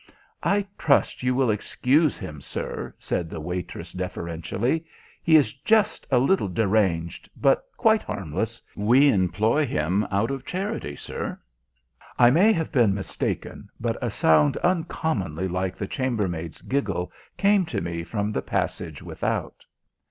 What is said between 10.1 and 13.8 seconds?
of charity, sir." I may have been mistaken,